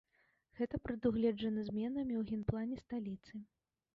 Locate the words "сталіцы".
2.87-3.33